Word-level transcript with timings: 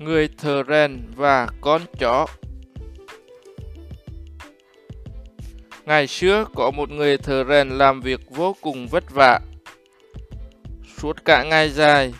người 0.00 0.28
thợ 0.38 0.62
rèn 0.68 1.02
và 1.16 1.48
con 1.60 1.82
chó. 1.98 2.26
Ngày 5.84 6.06
xưa 6.06 6.44
có 6.54 6.70
một 6.70 6.90
người 6.90 7.18
thợ 7.18 7.44
rèn 7.48 7.68
làm 7.68 8.00
việc 8.00 8.20
vô 8.30 8.56
cùng 8.60 8.88
vất 8.88 9.04
vả. 9.10 9.40
Suốt 10.96 11.24
cả 11.24 11.42
ngày 11.42 11.70
dài, 11.70 12.14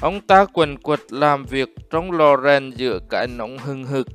ông 0.00 0.20
ta 0.20 0.44
quần 0.52 0.78
quật 0.78 1.00
làm 1.10 1.44
việc 1.44 1.68
trong 1.90 2.12
lò 2.12 2.36
rèn 2.44 2.70
giữa 2.70 2.98
cái 3.10 3.26
nóng 3.26 3.58
hừng 3.58 3.84
hực. 3.84 4.06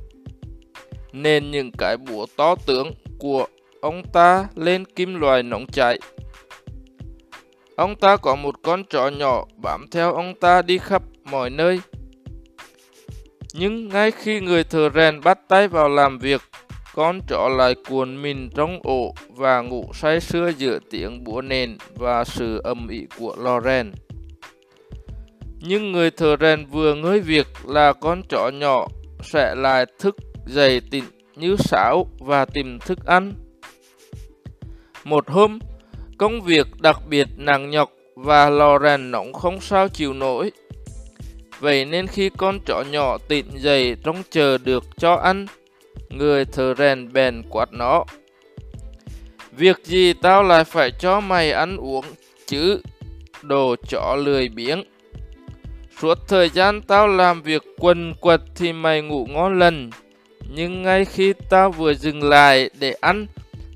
Nên 1.12 1.50
những 1.50 1.70
cái 1.78 1.96
búa 1.96 2.26
to 2.36 2.54
tướng 2.66 2.92
của 3.18 3.46
ông 3.80 4.02
ta 4.12 4.46
lên 4.54 4.84
kim 4.84 5.20
loại 5.20 5.42
nóng 5.42 5.66
chảy. 5.66 5.98
Ông 7.76 7.96
ta 7.96 8.16
có 8.16 8.36
một 8.36 8.54
con 8.62 8.84
chó 8.84 9.08
nhỏ 9.08 9.44
bám 9.62 9.86
theo 9.90 10.14
ông 10.14 10.34
ta 10.40 10.62
đi 10.62 10.78
khắp 10.78 11.02
mọi 11.24 11.50
nơi. 11.50 11.80
Nhưng 13.54 13.88
ngay 13.88 14.10
khi 14.10 14.40
người 14.40 14.64
thợ 14.64 14.90
rèn 14.94 15.20
bắt 15.20 15.38
tay 15.48 15.68
vào 15.68 15.88
làm 15.88 16.18
việc, 16.18 16.40
con 16.94 17.20
chó 17.28 17.48
lại 17.48 17.74
cuộn 17.88 18.22
mình 18.22 18.50
trong 18.54 18.80
ổ 18.82 19.14
và 19.28 19.60
ngủ 19.60 19.90
say 19.94 20.20
sưa 20.20 20.48
giữa 20.48 20.78
tiếng 20.90 21.24
búa 21.24 21.40
nền 21.42 21.76
và 21.96 22.24
sự 22.24 22.60
âm 22.64 22.88
ỉ 22.88 23.06
của 23.18 23.34
lò 23.38 23.60
rèn. 23.60 23.92
Nhưng 25.60 25.92
người 25.92 26.10
thợ 26.10 26.36
rèn 26.40 26.66
vừa 26.66 26.94
ngơi 26.94 27.20
việc 27.20 27.46
là 27.64 27.92
con 27.92 28.22
chó 28.28 28.48
nhỏ 28.48 28.88
sẽ 29.22 29.54
lại 29.54 29.86
thức 29.98 30.16
dậy 30.46 30.80
tỉnh 30.90 31.04
như 31.36 31.56
sáo 31.58 32.06
và 32.18 32.44
tìm 32.44 32.78
thức 32.78 33.06
ăn. 33.06 33.32
Một 35.04 35.28
hôm, 35.30 35.58
công 36.18 36.40
việc 36.40 36.66
đặc 36.80 36.96
biệt 37.08 37.26
nặng 37.36 37.70
nhọc 37.70 37.90
và 38.14 38.50
lò 38.50 38.78
rèn 38.78 39.10
nóng 39.10 39.32
không 39.32 39.60
sao 39.60 39.88
chịu 39.88 40.12
nổi. 40.12 40.52
Vậy 41.60 41.84
nên 41.84 42.06
khi 42.06 42.30
con 42.36 42.60
chó 42.66 42.84
nhỏ 42.90 43.18
tỉnh 43.28 43.46
dậy 43.54 43.96
trong 44.04 44.22
chờ 44.30 44.58
được 44.58 44.84
cho 44.96 45.14
ăn, 45.14 45.46
người 46.08 46.44
thợ 46.44 46.74
rèn 46.74 47.12
bèn 47.12 47.42
quát 47.50 47.72
nó. 47.72 48.04
Việc 49.52 49.80
gì 49.84 50.12
tao 50.12 50.42
lại 50.42 50.64
phải 50.64 50.90
cho 50.98 51.20
mày 51.20 51.52
ăn 51.52 51.76
uống 51.76 52.04
chứ, 52.46 52.80
đồ 53.42 53.76
chó 53.88 54.16
lười 54.16 54.48
biếng. 54.48 54.84
Suốt 56.00 56.18
thời 56.28 56.48
gian 56.48 56.82
tao 56.82 57.08
làm 57.08 57.42
việc 57.42 57.62
quần 57.78 58.14
quật 58.20 58.40
thì 58.54 58.72
mày 58.72 59.02
ngủ 59.02 59.26
ngon 59.30 59.58
lần, 59.58 59.90
nhưng 60.54 60.82
ngay 60.82 61.04
khi 61.04 61.32
tao 61.50 61.70
vừa 61.70 61.94
dừng 61.94 62.22
lại 62.22 62.70
để 62.78 62.92
ăn, 63.00 63.26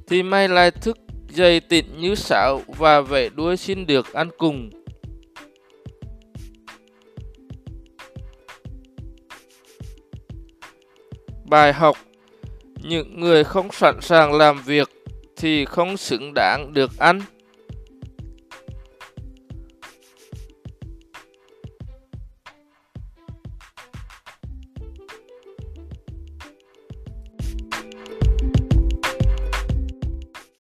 thì 0.09 0.23
mày 0.23 0.49
lại 0.49 0.71
thức 0.71 0.99
dậy 1.29 1.61
tịnh 1.61 1.87
như 1.99 2.15
sáo 2.15 2.63
và 2.67 3.01
vẫy 3.01 3.31
đuôi 3.35 3.57
xin 3.57 3.87
được 3.87 4.13
ăn 4.13 4.29
cùng. 4.39 4.71
Bài 11.55 11.73
học 11.73 11.97
Những 12.83 13.21
người 13.21 13.45
không 13.45 13.73
sẵn 13.73 14.01
sàng 14.01 14.35
làm 14.35 14.63
việc 14.63 14.89
thì 15.37 15.65
không 15.65 15.97
xứng 15.97 16.35
đáng 16.35 16.73
được 16.73 16.99
ăn. 16.99 17.21